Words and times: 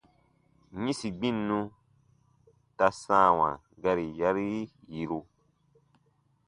-yĩsi 0.75 1.09
gbinnu 1.17 1.59
ta 2.77 2.87
sãawa 3.01 3.49
gari 3.83 4.05
yarii 4.19 4.61
yiru. 4.93 5.19